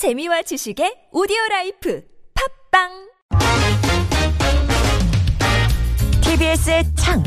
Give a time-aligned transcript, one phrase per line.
[0.00, 2.00] 재미와 지식의 오디오 life
[2.72, 2.88] 팟빵
[6.22, 7.22] TBS의 창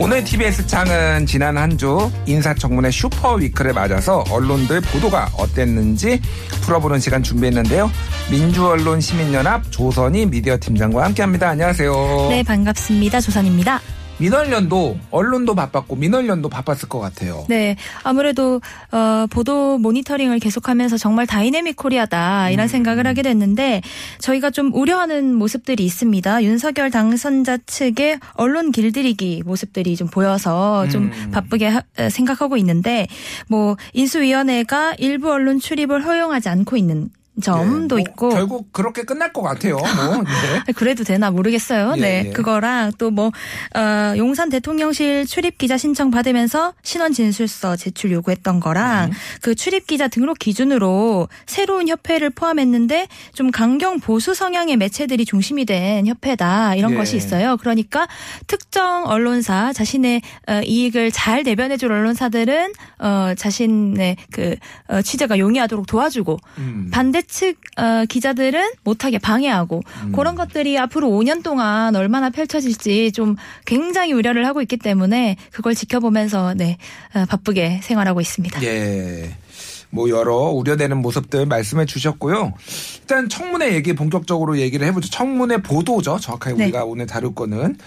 [0.00, 6.22] 오늘 TBS 창은 지난 한 주 인사청문회 super week를 맞아서 언론들 보도가 어땠는지
[6.62, 7.90] 풀어보는 시간 준비했는데요.
[8.30, 11.50] 민주언론 시민연합 조선희 미디어 팀장과 함께합니다.
[11.50, 12.28] 안녕하세요.
[12.30, 13.20] 네, 반갑습니다.
[13.20, 13.82] 조선희입니다.
[14.18, 17.44] 민언련도 언론도 바빴고 민언련도 바빴을 것 같아요.
[17.48, 18.60] 네, 아무래도
[18.92, 22.68] 어, 보도 모니터링을 계속하면서 정말 다이내믹 코리아다 이런 음.
[22.68, 23.82] 생각을 하게 됐는데
[24.18, 26.42] 저희가 좀 우려하는 모습들이 있습니다.
[26.44, 31.30] 윤석열 당선자 측의 언론 길들이기 모습들이 좀 보여서 좀 음.
[31.30, 33.06] 바쁘게 하- 에, 생각하고 있는데
[33.48, 37.08] 뭐 인수위원회가 일부 언론 출입을 허용하지 않고 있는
[37.42, 39.76] 점도 뭐 있고 결국 그렇게 끝날 것 같아요.
[39.76, 40.22] 뭐.
[40.22, 40.72] 네.
[40.76, 41.94] 그래도 되나 모르겠어요.
[41.96, 42.24] 예, 네.
[42.26, 42.30] 예.
[42.30, 43.32] 그거랑 또 뭐,
[43.74, 48.60] 어, 용산 대통령실 출입 기자 신청 받으면서 신원 진술서 제출 요구했던 음.
[48.60, 55.64] 거랑 그 출입 기자 등록 기준으로 새로운 협회를 포함했는데 좀 강경 보수 성향의 매체들이 중심이
[55.64, 56.96] 된 협회다 이런 예.
[56.96, 57.56] 것이 있어요.
[57.56, 58.08] 그러니까
[58.46, 64.56] 특정 언론사 자신의 어, 이익을 잘 내변해줄 언론사들은 어, 자신의 그
[64.88, 66.88] 어, 취재가 용이하도록 도와주고 음.
[66.92, 70.12] 반대 측 어, 기자들은 못하게 방해하고 음.
[70.12, 76.54] 그런 것들이 앞으로 5년 동안 얼마나 펼쳐질지 좀 굉장히 우려를 하고 있기 때문에 그걸 지켜보면서
[76.54, 76.78] 네
[77.14, 78.62] 어, 바쁘게 생활하고 있습니다.
[78.64, 79.36] 예.
[79.90, 82.52] 뭐 여러 우려되는 모습들 말씀해 주셨고요.
[83.00, 85.08] 일단 청문회 얘기 본격적으로 얘기를 해보죠.
[85.10, 86.18] 청문회 보도죠.
[86.18, 86.64] 정확하게 네.
[86.64, 87.78] 우리가 오늘 다룰 거는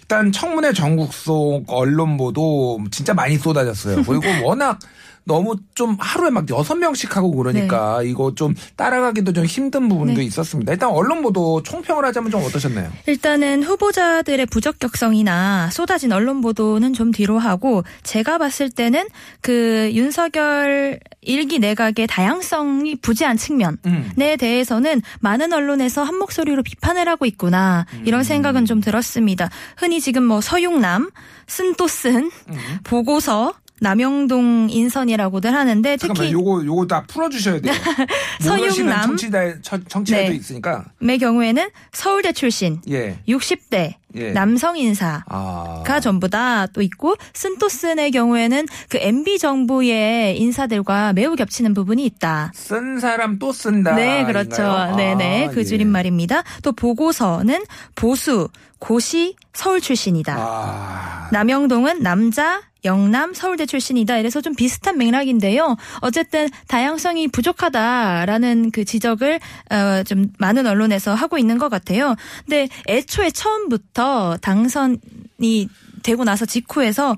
[0.00, 4.02] 일단 청문회 전국 속 언론 보도 진짜 많이 쏟아졌어요.
[4.04, 4.78] 그리고 워낙
[5.24, 10.24] 너무 좀 하루에 막 여섯 명씩 하고 그러니까 이거 좀 따라가기도 좀 힘든 부분도 네.
[10.24, 10.72] 있었습니다.
[10.72, 12.90] 일단 언론 보도 총평을 하자면 좀 어떠셨나요?
[13.06, 19.06] 일단은 후보자들의 부적격성이나 쏟아진 언론 보도는 좀 뒤로 하고 제가 봤을 때는
[19.40, 24.10] 그 윤석열 일기 내각의 다양성이 부재한 측면 음.
[24.18, 28.02] 에 대해서는 많은 언론에서 한 목소리로 비판을 하고 있구나 음.
[28.04, 29.50] 이런 생각은 좀 들었습니다.
[29.76, 31.10] 흔히 지금 뭐 서용남,
[31.46, 32.78] 쓴 또쓴, 음.
[32.84, 37.74] 보고서, 남영동 인선이라고들 하는데 잠깐만 특히 요거 요거 다 풀어주셔야 돼요.
[38.40, 39.02] 서윤남.
[39.06, 40.34] 청취자 청- 청취자도 네.
[40.36, 43.18] 있으니까 의 경우에는 서울대 출신, 예.
[43.28, 44.32] 60대 예.
[44.32, 45.22] 남성 인사.
[45.28, 45.82] 아.
[45.84, 52.52] 가 전부 다 또 있고 쓴또쓴의 경우에는 그 MB 정부의 인사들과 매우 겹치는 부분이 있다.
[52.54, 53.94] 쓴 사람 또 쓴다.
[53.94, 54.62] 네, 그렇죠.
[54.62, 54.96] 인가요?
[54.96, 55.46] 네네.
[55.46, 55.64] 아, 그 예.
[55.64, 56.42] 줄임말입니다.
[56.62, 57.62] 또 보고서는
[57.94, 60.34] 보수, 고시, 서울 출신이다.
[60.38, 61.28] 아.
[61.32, 64.18] 남영동은 남자, 영남, 서울대 출신이다.
[64.18, 65.76] 이래서 좀 비슷한 맥락인데요.
[66.00, 69.38] 어쨌든 다양성이 부족하다라는 그 지적을
[69.70, 72.16] 어, 좀 많은 언론에서 하고 있는 것 같아요.
[72.44, 74.01] 근데 애초에 처음부터
[74.40, 75.68] 당선이
[76.02, 77.16] 되고 나서 직후에서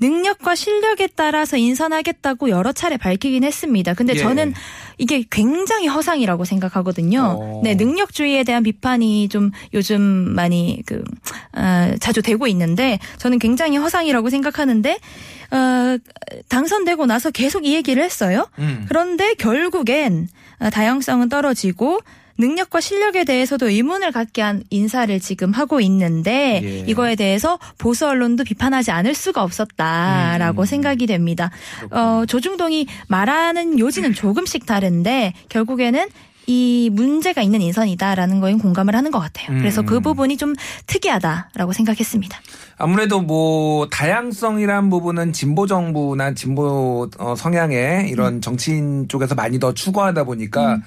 [0.00, 3.94] 능력과 실력에 따라서 인선하겠다고 여러 차례 밝히긴 했습니다.
[3.94, 4.18] 근데 예.
[4.18, 4.54] 저는
[4.96, 7.20] 이게 굉장히 허상이라고 생각하거든요.
[7.20, 7.60] 어.
[7.64, 11.02] 네, 능력주의에 대한 비판이 좀 요즘 많이 그
[11.56, 14.98] 어, 자주 되고 있는데 저는 굉장히 허상이라고 생각하는데
[15.50, 15.98] 어,
[16.48, 18.46] 당선되고 나서 계속 이 얘기를 했어요.
[18.58, 18.84] 음.
[18.88, 20.28] 그런데 결국엔
[20.60, 22.00] 어, 다양성은 떨어지고
[22.38, 26.78] 능력과 실력에 대해서도 의문을 갖게 한 인사를 지금 하고 있는데 예.
[26.86, 30.66] 이거에 대해서 보수 언론도 비판하지 않을 수가 없었다라고 음.
[30.66, 31.50] 생각이 됩니다.
[31.90, 36.06] 어, 조중동이 말하는 요지는 조금씩 다른데 결국에는
[36.46, 39.58] 이 문제가 있는 인선이다라는 거에 공감을 하는 것 같아요.
[39.58, 40.02] 그래서 그 음.
[40.02, 40.54] 부분이 좀
[40.86, 42.38] 특이하다라고 생각했습니다.
[42.78, 48.06] 아무래도 뭐 다양성이란 부분은 진보 정부나 진보 어, 성향의 음.
[48.06, 50.78] 이런 정치인 쪽에서 많이 더 추구하다 보니까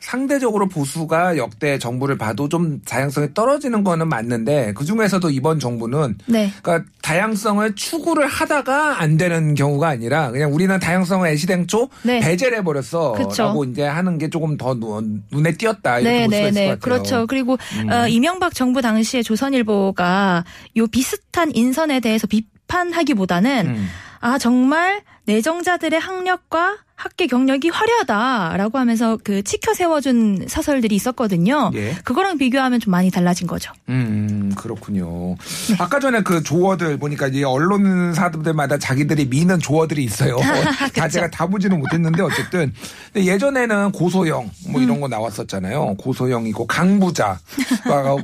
[0.00, 6.50] 상대적으로 보수가 역대 정부를 봐도 좀 다양성이 떨어지는 거는 맞는데 그 중에서도 이번 정부는 네.
[6.62, 12.20] 그러니까 다양성을 추구를 하다가 안 되는 경우가 아니라 그냥 우리는 다양성을 애시당초 네.
[12.20, 13.12] 배제를 해버렸어.
[13.12, 13.42] 그쵸.
[13.44, 16.00] 라고 이제 하는 게 조금 더 눈- 눈에 띄었다.
[16.00, 16.66] 이렇게 네, 볼 수가 네, 있을 네.
[16.68, 16.76] 것 같아요.
[16.76, 16.80] 음.
[17.02, 17.26] 그렇죠.
[17.26, 17.52] 그리고
[17.92, 20.44] 어, 이명박 정부 당시에 조선일보가
[20.78, 23.88] 요 비슷한 인선에 대해서 비판하기보다는 음.
[24.20, 31.70] 아 정말 내정자들의 학력과 학계 경력이 화려하다라고 하면서 그 치켜 세워준 사설들이 있었거든요.
[31.72, 31.94] 예.
[32.04, 33.72] 그거랑 비교하면 좀 많이 달라진 거죠.
[33.88, 35.34] 음, 그렇군요.
[35.68, 35.76] 네.
[35.78, 40.36] 아까 전에 그 조어들 보니까 이 언론사들마다 자기들이 미는 조어들이 있어요.
[40.94, 42.74] 다 제가 다 보지는 못했는데 어쨌든.
[43.16, 44.84] 예전에는 고소영 뭐 음.
[44.84, 45.94] 이런 거 나왔었잖아요.
[45.96, 47.40] 고소영이고 강부자.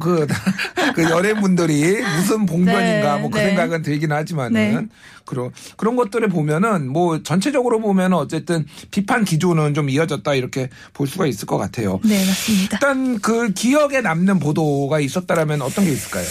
[0.00, 0.26] 그,
[0.94, 3.46] 그 연예인분들이 무슨 봉변인가 네, 뭐그 네.
[3.46, 4.86] 생각은 들긴 하지만은 네.
[5.24, 11.26] 그런 그런 것들을 보면은 뭐 전체적으로 보면은 어쨌든 비판 기조는 좀 이어졌다 이렇게 볼 수가
[11.26, 12.00] 있을 것 같아요.
[12.04, 12.76] 네, 맞습니다.
[12.76, 16.24] 일단 그 기억에 남는 보도가 있었다라면 어떤 게 있을까요?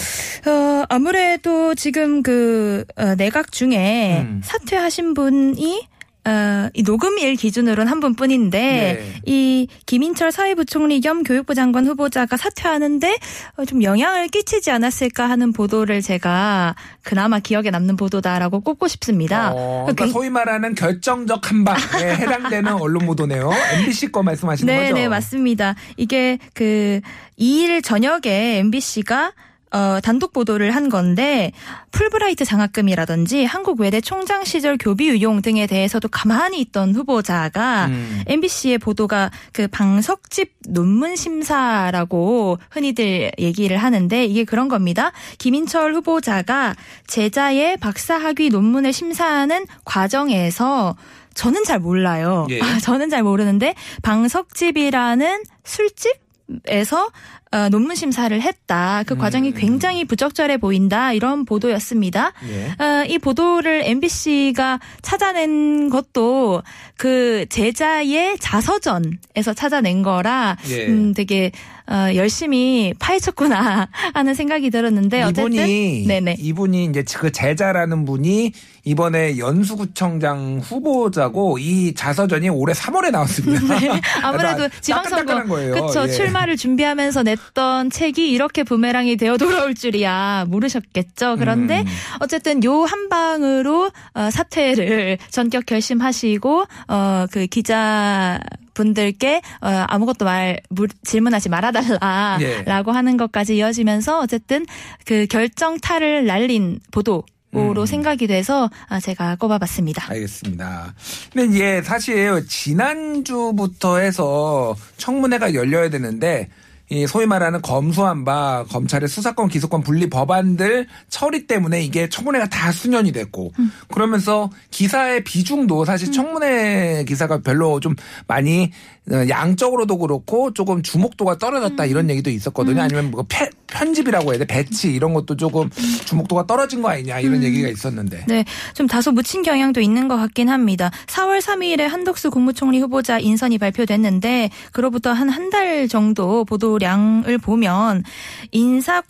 [0.46, 4.40] 어, 아무래도 지금 그 어, 내각 중에 음.
[4.44, 5.88] 사퇴하신 분이
[6.26, 9.20] 어, 이 녹음일 기준으로는 한 분뿐인데 네.
[9.26, 13.16] 이 김인철 사회부총리 겸 교육부 장관 후보자가 사퇴하는데
[13.58, 19.52] 어, 좀 영향을 끼치지 않았을까 하는 보도를 제가 그나마 기억에 남는 보도다라고 꼽고 싶습니다.
[19.54, 21.76] 어, 그러니까 굉- 소위 말하는 결정적 한방에
[22.18, 23.50] 해당되는 언론 보도네요.
[23.80, 24.94] MBC 거 말씀하시는 네, 거죠?
[24.94, 25.76] 네, 맞습니다.
[25.96, 27.00] 이게 그
[27.38, 29.32] 2일 저녁에 MBC가
[29.72, 31.52] 어, 단독 보도를 한 건데
[31.90, 38.22] 풀브라이트 장학금이라든지 한국 외대 총장 시절 교비 유용 등에 대해서도 가만히 있던 후보자가 음.
[38.26, 45.12] MBC의 보도가 그 방석집 논문 심사라고 흔히들 얘기를 하는데 이게 그런 겁니다.
[45.38, 46.74] 김인철 후보자가
[47.06, 50.96] 제자의 박사 학위 논문을 심사하는 과정에서
[51.34, 52.46] 저는 잘 몰라요.
[52.50, 52.60] 예.
[52.80, 56.25] 저는 잘 모르는데 방석집이라는 술집
[56.66, 57.10] 에서
[57.50, 59.02] 어, 논문 심사를 했다.
[59.06, 61.12] 그 과정이 굉장히 부적절해 보인다.
[61.12, 62.32] 이런 보도였습니다.
[62.48, 62.84] 예.
[62.84, 66.62] 어, 이 보도를 MBC가 찾아낸 것도
[66.96, 70.86] 그 제자의 자서전에서 찾아낸 거라 예.
[70.86, 71.50] 음, 되게
[71.88, 76.36] 어, 열심히 파헤쳤구나 하는 생각이 들었는데 어쨌든 이분이 네네.
[76.38, 78.52] 이분이 이제 그 제자라는 분이
[78.84, 83.78] 이번에 연수구청장 후보자고 이 자서전이 올해 3월에 나왔습니다.
[83.80, 85.44] 네, 아무래도 나- 지방선거.
[85.46, 86.08] 그렇죠 예.
[86.08, 91.86] 출마를 준비하면서 냈던 책이 이렇게 부메랑이 되어 돌아올 줄이야 모르셨겠죠 그런데 음.
[92.20, 98.38] 어쨌든 요 한 방으로 어, 사퇴를 전격 결심하시고 어 그 기자
[98.76, 102.94] 분들께 어, 아무것도 말 물- 질문하지 말아달라라고 예.
[102.94, 104.66] 하는 것까지 이어지면서 어쨌든
[105.06, 107.86] 그 결정타를 날린 보도 로 음.
[107.86, 110.10] 생각이 돼서 아, 제가 꼽아봤습니다.
[110.10, 110.92] 알겠습니다.
[111.32, 116.50] 근데 이게 사실 지난주부터 해서 청문회가 열려야 되는데
[116.88, 122.70] 이 소위 말하는 검수한 바 검찰의 수사권 기소권 분리 법안들 처리 때문에 이게 청문회가 다
[122.70, 123.52] 수년이 됐고
[123.92, 127.94] 그러면서 기사의 비중도 사실 청문회 기사가 별로 좀
[128.28, 128.70] 많이
[129.10, 132.82] 어, 양적으로도 그렇고 조금 주목도가 떨어졌다 이런 얘기도 있었거든요.
[132.82, 134.46] 아니면 뭐 패- 편집이라고 해야 돼?
[134.46, 135.70] 배치 이런 것도 조금
[136.06, 138.24] 주목도가 떨어진 거 아니냐 이런 얘기가 있었는데.
[138.26, 138.44] 네,
[138.74, 140.90] 좀 다소 묻힌 경향도 있는 것 같긴 합니다.
[141.06, 148.04] 4월 3일에 한덕수 국무총리 후보자 인선이 발표됐는데 그로부터 한 한 달 정도 보도 량을 보면
[148.52, 149.02] 인사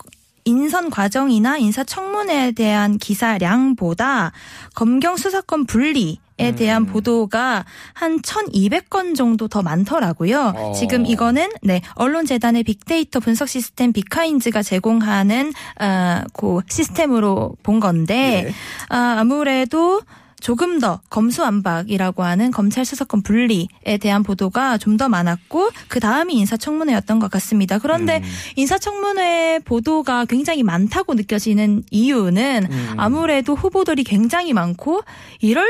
[0.45, 4.31] 인선 과정이나 인사청문회에 대한 기사량보다
[4.75, 10.53] 검경 수사권 분리 에 대한 보도가 한 1,200건 정도 더 많더라고요.
[10.55, 10.71] 어.
[10.73, 18.53] 지금 이거는 네 언론재단의 빅데이터 분석 시스템 비카인즈가 제공하는 어, 그 시스템으로 본 건데 예.
[18.89, 20.01] 아, 아무래도
[20.41, 27.19] 조금 더 검수안박이라고 하는 검찰 수사권 분리에 대한 보도가 좀 더 많았고 그 다음이 인사청문회였던
[27.19, 27.77] 것 같습니다.
[27.77, 28.23] 그런데 음.
[28.55, 32.93] 인사청문회 보도가 굉장히 많다고 느껴지는 이유는 음.
[32.97, 35.03] 아무래도 후보들이 굉장히 많고
[35.39, 35.67] 이럴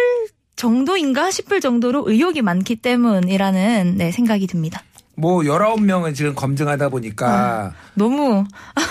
[0.55, 4.81] 정도인가 싶을 정도로 의혹이 많기 때문이라는 네, 생각이 듭니다.
[5.19, 6.89] 뭐 19명을 지금 검증하다 아.
[6.89, 8.45] 보니까 너무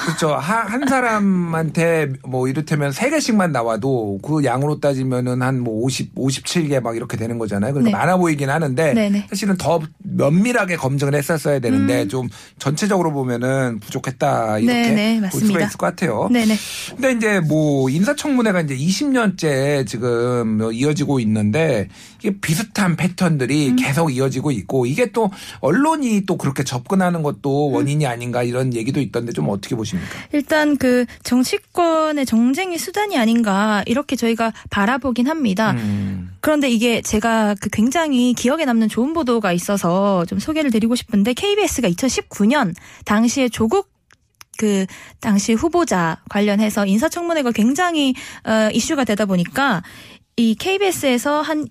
[0.04, 0.34] 그렇죠.
[0.34, 6.96] 한, 한 사람한테 뭐 이를테면 세개씩만 나와도 그 양으로 따지면은 한 뭐 50, 57개 막
[6.96, 7.72] 이렇게 되는 거잖아요.
[7.72, 8.04] 그러니까 네.
[8.04, 9.26] 많아 보이긴 하는데 네네.
[9.30, 12.08] 사실은 더 면밀하게 검증을 했었어야 되는데 음.
[12.08, 12.28] 좀
[12.58, 15.60] 전체적으로 보면은 부족했다 이렇게 네네, 볼 수가.
[15.60, 16.28] 있을 것 같아요.
[16.30, 16.54] 네네.
[16.90, 21.88] 근데 이제 뭐 인사청문회가 이제 20년째 지금 뭐 이어지고 있는데
[22.20, 23.76] 이게 비슷한 패턴들이 음.
[23.76, 25.30] 계속 이어지고 있고 이게 또
[25.60, 30.08] 언론이 또 그렇게 접근하는 것도 원인이 아닌가 이런 얘기도 있던데 좀 어떻게 보십니까?
[30.32, 35.72] 일단 그 정치권의 정쟁의 수단이 아닌가 이렇게 저희가 바라보긴 합니다.
[35.72, 36.30] 음.
[36.40, 41.88] 그런데 이게 제가 그 굉장히 기억에 남는 좋은 보도가 있어서 좀 소개를 드리고 싶은데 KBS가
[41.88, 43.88] 2019년 당시에 조국
[44.56, 44.86] 그
[45.20, 49.82] 당시 후보자 관련해서 인사청문회가 굉장히 어, 이슈가 되다 보니까
[50.36, 51.66] 이 KBS에서 한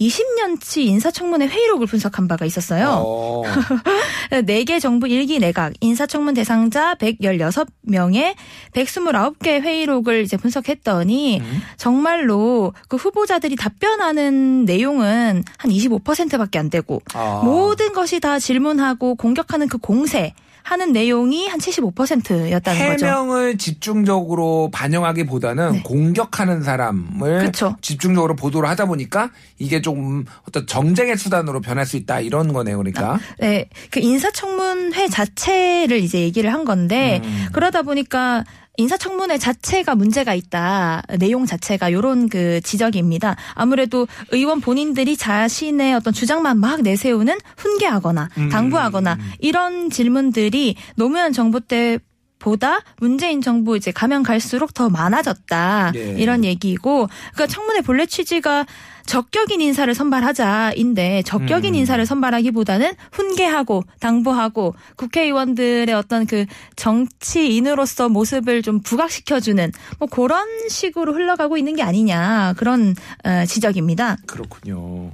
[0.00, 3.02] 20년치 인사청문회 회의록을 분석한 바가 있었어요.
[3.04, 3.42] 어.
[4.30, 8.34] 4개 정부 1기 내각 인사청문 대상자 116명의
[8.72, 11.62] 129개 회의록을 이제 분석했더니 음.
[11.76, 17.40] 정말로 그 후보자들이 답변하는 내용은 한 25%밖에 안 되고 아.
[17.44, 20.34] 모든 것이 다 질문하고 공격하는 그 공세
[20.66, 23.06] 하는 내용이 한 75%였다는 거죠.
[23.06, 25.82] 해명을 집중적으로 반영하기보다는 네.
[25.84, 27.76] 공격하는 사람을 그쵸.
[27.80, 32.78] 집중적으로 보도를 하다 보니까 이게 좀 어떤 정쟁의 수단으로 변할 수 있다 이런 거네요.
[32.78, 33.20] 그러니까.
[33.38, 37.46] 네, 그 인사청문회 자체를 이제 얘기를 한 건데 음.
[37.52, 38.44] 그러다 보니까
[38.76, 41.02] 인사청문회 자체가 문제가 있다.
[41.18, 43.36] 내용 자체가 요런 그 지적입니다.
[43.54, 48.48] 아무래도 의원 본인들이 자신의 어떤 주장만 막 내세우는 훈계하거나 음.
[48.48, 51.98] 당부하거나 이런 질문들이 노무현 정부 때
[52.38, 56.16] 보다 문재인 정부 이제 가면 갈수록 더 많아졌다 예.
[56.18, 58.66] 이런 얘기고 그러니까 청문회 본래 취지가
[59.06, 61.78] 적격인 인사를 선발하자인데 적격인 음.
[61.78, 71.56] 인사를 선발하기보다는 훈계하고 당부하고 국회의원들의 어떤 그 정치인으로서 모습을 좀 부각시켜주는 뭐 그런 식으로 흘러가고
[71.56, 74.16] 있는 게 아니냐 그런 어, 지적입니다.
[74.26, 75.12] 그렇군요.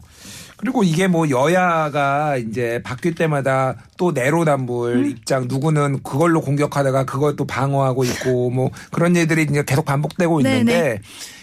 [0.63, 5.07] 그리고 이게 뭐 여야가 이제 바뀔 때마다 또 내로남불 음.
[5.07, 11.01] 입장 누구는 그걸로 공격하다가 그것도 방어하고 있고 뭐 그런 일들이 이제 계속 반복되고 네, 있는데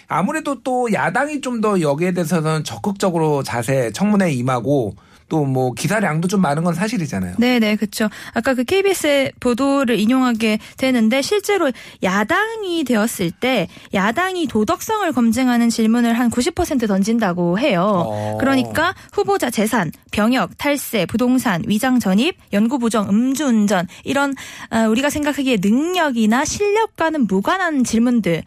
[0.07, 4.95] 아무래도 또 야당이 좀 더 여기에 대해서는 적극적으로 자세 청문회에 임하고
[5.29, 7.35] 또 뭐 기사량도 좀 많은 건 사실이잖아요.
[7.39, 8.09] 네 네, 그렇죠.
[8.33, 11.71] 아까 그 KBS의 보도를 인용하게 되는데 실제로
[12.03, 18.05] 야당이 되었을 때 야당이 도덕성을 검증하는 질문을 한 90% 던진다고 해요.
[18.05, 18.37] 어.
[18.39, 24.35] 그러니까 후보자 재산, 병역, 탈세, 부동산, 위장 전입, 연구 부정, 음주운전 이런
[24.71, 28.43] 어, 우리가 생각하기에 능력이나 실력과는 무관한 질문들을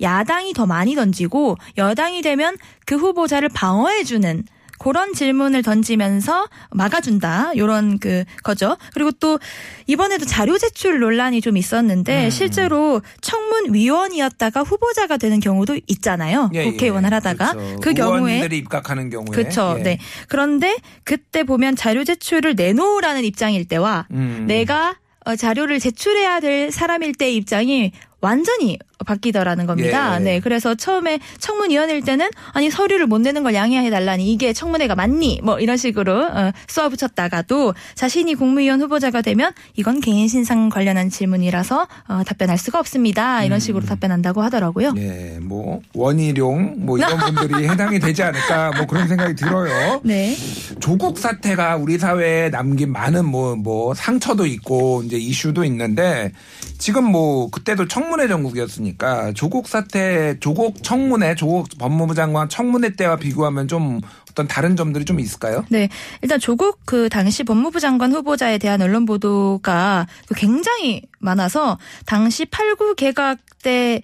[0.00, 4.44] 야당이 더 많이 던지고 여당이 되면 그 후보자를 방어해주는
[4.80, 7.52] 그런 질문을 던지면서 막아준다.
[7.56, 8.78] 요런 그 거죠.
[8.94, 9.38] 그리고 또
[9.86, 12.30] 이번에도 자료 제출 논란이 좀 있었는데 음.
[12.30, 16.50] 실제로 청문 위원이었다가 후보자가 되는 경우도 있잖아요.
[16.54, 17.14] 예, 국회의원을 예.
[17.14, 17.80] 하다가 그렇죠.
[17.80, 19.76] 그 경우에 의원들이 입각하는 경우에 그렇죠.
[19.80, 19.82] 예.
[19.82, 19.98] 네.
[20.28, 24.46] 그런데 그때 보면 자료 제출을 내놓으라는 입장일 때와 음.
[24.48, 24.96] 내가
[25.26, 30.16] 어, 자료를 제출해야 될 사람일 때의 입장이 완전히 바뀌더라는 겁니다.
[30.16, 30.24] 예.
[30.24, 30.40] 네.
[30.40, 35.40] 그래서 처음에 청문위원일 때는 아니 서류를 못 내는 걸 양해해 달라니 이게 청문회가 맞니?
[35.42, 42.22] 뭐 이런 식으로 어, 쏘아붙였다가도 자신이 국무위원 후보자가 되면 이건 개인 신상 관련한 질문이라서 어,
[42.24, 43.44] 답변할 수가 없습니다.
[43.44, 44.94] 이런 식으로 답변한다고 하더라고요.
[44.96, 50.00] 예, 뭐 원희룡 뭐 이런 분들이 해당이 되지 않을까 뭐 그런 생각이 들어요.
[50.04, 50.36] 네.
[50.80, 56.32] 조국 사태가 우리 사회에 남긴 많은 뭐, 뭐 상처도 있고 이제 이슈도 있는데
[56.78, 58.89] 지금 뭐 그때도 청문회 전국이었으니까
[59.34, 65.20] 조국 사태, 조국 청문회, 조국 법무부 장관 청문회 때와 비교하면 좀 어떤 다른 점들이 좀
[65.20, 65.64] 있을까요?
[65.68, 65.88] 네.
[66.22, 72.96] 일단 조국 그 당시 법무부 장관 후보자에 대한 언론 보도가 그 굉장히 많아서 당시 8구
[72.96, 74.00] 개각 때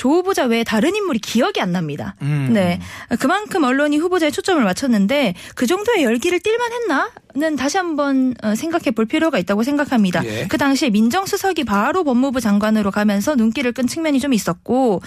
[0.00, 2.14] 조 후보자 외에 다른 인물이 기억이 안 납니다.
[2.22, 2.50] 음.
[2.52, 2.80] 네.
[3.18, 7.10] 그만큼 언론이 후보자에 초점을 맞췄는데 그 정도의 열기를 띨만 했나?
[7.34, 10.24] 는 다시 한번 어, 생각해 볼 필요가 있다고 생각합니다.
[10.24, 10.46] 예.
[10.48, 15.00] 그 당시에 민정수석이 바로 법무부 장관으로 가면서 눈길을 끈 측면이 좀 있었고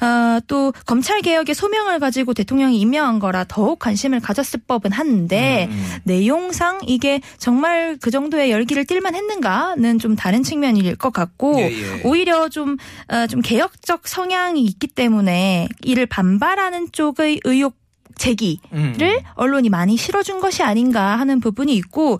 [0.00, 5.96] 어, 또 검찰 개혁의 소명을 가지고 대통령이 임명한 거라 더욱 관심을 가졌을 법은 한데 음.
[6.04, 12.00] 내용상 이게 정말 그 정도의 열기를 띨만 했는가는 좀 다른 측면일 것 같고 예, 예.
[12.04, 12.78] 오히려 좀,
[13.08, 17.85] 어, 좀 개혁적 성향이 있기 때문에 이를 반발하는 쪽의 의혹
[18.18, 18.96] 제기를 음.
[19.34, 22.18] 언론이 많이 실어준 것이 아닌가 하는 부분이 있고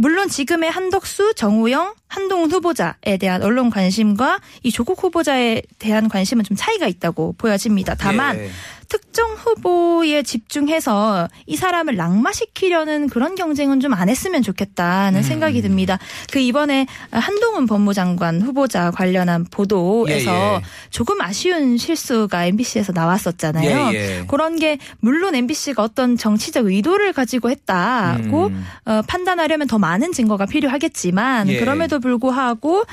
[0.00, 6.56] 물론 지금의 한덕수, 정우영, 한동훈 후보자에 대한 언론 관심과 이 조국 후보자에 대한 관심은 좀
[6.56, 7.94] 차이가 있다고 보여집니다.
[7.98, 8.50] 다만 예.
[8.88, 15.22] 특정 후보에 집중해서 이 사람을 낙마시키려는 그런 경쟁은 좀 안 했으면 좋겠다는 음.
[15.22, 15.98] 생각이 듭니다.
[16.30, 20.62] 그 이번에 한동훈 법무장관 후보자 관련한 보도에서 예, 예.
[20.90, 23.90] 조금 아쉬운 실수가 MBC에서 나왔었잖아요.
[23.92, 24.24] 예, 예.
[24.28, 28.64] 그런 게 물론 MBC가 어떤 정치적 의도를 가지고 했다고 음.
[28.84, 31.58] 어, 판단하려면 더 많은 증거가 필요하겠지만 예.
[31.58, 32.84] 그럼에도 불구하고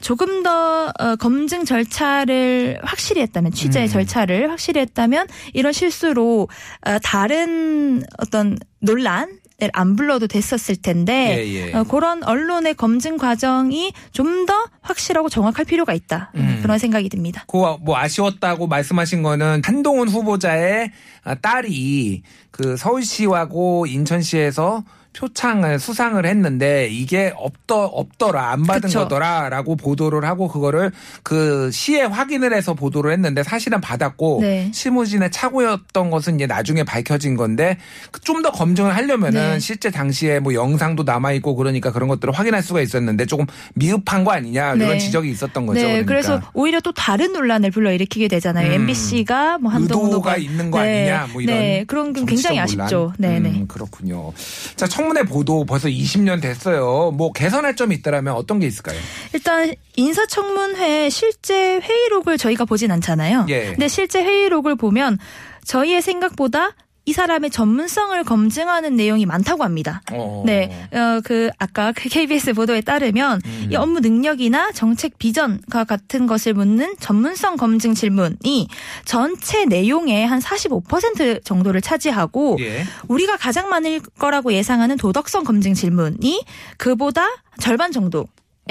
[0.00, 3.86] 조금 더 어, 검증 절차를 확실히 했다면 취재 음.
[3.88, 6.48] 절차를 확실히 했다면 이런 실수로
[6.86, 9.38] 어, 다른 어떤 논란
[9.72, 11.72] 안 불러도 됐었을 텐데 예, 예.
[11.72, 14.52] 어, 그런 언론의 검증 과정이 좀 더
[14.82, 16.58] 확실하고 정확할 필요가 있다 음.
[16.60, 17.44] 그런 생각이 듭니다.
[17.46, 20.90] 그뭐 아쉬웠다고 말씀하신 거는 한동훈 후보자의
[21.22, 24.84] 아, 딸이 그 서울시하고 인천시에서
[25.16, 29.00] 표창을 수상을 했는데 이게 없더 없더라 안 받은 그쵸.
[29.00, 30.92] 거더라라고 보도를 하고 그거를
[31.22, 34.70] 그 시에 확인을 해서 보도를 했는데 사실은 받았고 네.
[34.72, 37.78] 실무진의 착오였던 것은 이제 나중에 밝혀진 건데
[38.22, 39.58] 좀 더 검증을 하려면은 네.
[39.58, 44.32] 실제 당시에 뭐 영상도 남아 있고 그러니까 그런 것들을 확인할 수가 있었는데 조금 미흡한 거
[44.32, 44.98] 아니냐 이런 네.
[44.98, 45.80] 지적이 있었던 거죠.
[45.80, 46.06] 네, 그러니까.
[46.06, 48.68] 그래서 오히려 또 다른 논란을 불러일으키게 되잖아요.
[48.68, 48.72] 음.
[48.82, 52.56] MBC가 뭐 한동훈 의도가 후보가 있는 거 네, 아니냐 뭐 이런 네, 그런 게 굉장히
[52.56, 52.64] 논란.
[52.64, 53.12] 아쉽죠.
[53.18, 53.48] 네, 네.
[53.50, 54.32] 음, 그렇군요.
[54.76, 57.12] 자 청 문회 보도 벌써 20년 됐어요.
[57.12, 58.98] 뭐 개선할 점이 있다라면 어떤 게 있을까요?
[59.32, 63.46] 일단 인사청문회 실제 회의록을 저희가 보진 않잖아요.
[63.48, 63.66] 예.
[63.70, 65.18] 근데 실제 회의록을 보면
[65.64, 66.72] 저희의 생각보다
[67.06, 70.00] 이 사람의 전문성을 검증하는 내용이 많다고 합니다.
[70.10, 70.42] 어.
[70.46, 73.68] 네, 어, 그, 아까 그 KBS 보도에 따르면 음.
[73.70, 78.68] 이 업무 능력이나 정책 비전과 같은 것을 묻는 전문성 검증 질문이
[79.04, 82.84] 전체 내용의 한 45% 정도를 차지하고 예.
[83.08, 86.44] 우리가 가장 많을 거라고 예상하는 도덕성 검증 질문이
[86.78, 87.26] 그보다
[87.60, 88.24] 절반 정도에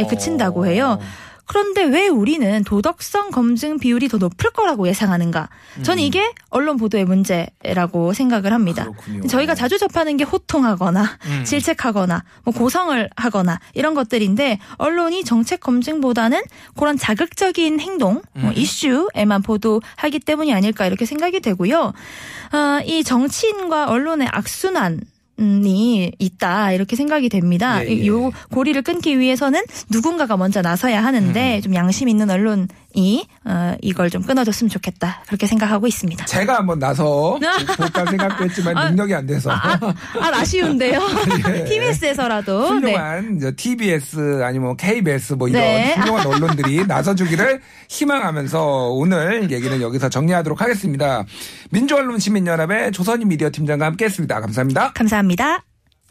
[0.10, 0.66] 그친다고 어.
[0.66, 1.00] 해요.
[1.46, 5.50] 그런데 왜 우리는 도덕성 검증 비율이 더 높을 거라고 예상하는가?
[5.84, 8.86] 저는 이게 언론 보도의 문제라고 생각을 합니다.
[8.86, 8.94] 음.
[8.94, 9.28] 그렇군요.
[9.28, 11.44] 저희가 자주 접하는 게 호통하거나 음.
[11.46, 16.42] 질책하거나 뭐 고성을 하거나 이런 것들인데 언론이 정책 검증보다는
[16.78, 18.54] 그런 자극적인 행동, 뭐 음.
[18.56, 21.94] 이슈에만 보도하기 때문이 아닐까 이렇게 생각이 되고요.
[22.52, 25.02] 아, 이 정치인과 언론의 악순환
[25.40, 27.84] 이 있다 이렇게 생각이 됩니다.
[27.84, 27.94] 예, 예.
[27.94, 29.62] 이- 요 고리를 끊기 위해서는
[29.92, 31.06] 누군가가 먼저 나서야 음.
[31.06, 36.26] 하는데 좀 양심 있는 언론 이 어, 이걸 좀 끊어줬으면 좋겠다 그렇게 생각하고 있습니다.
[36.26, 37.40] 제가 한번 나서
[37.78, 41.00] 볼까 생각도 했지만 능력이 안 돼서 아, 아, 아 쉬운데요.
[41.56, 41.66] 예.
[41.66, 42.94] TBS에서라도 네.
[42.94, 45.96] 훌륭한 이제 TBS 아니면 KBS 뭐 이런 네.
[45.96, 51.26] 훌륭한 언론들이 나서주기를 희망하면서 오늘 얘기는 여기서 정리하도록 하겠습니다.
[51.72, 54.42] 민주언론 시민연합의 조선인 미디어 팀장과 함께했습니다.
[54.42, 54.94] 감사합니다.
[54.94, 55.73] 감사합니다.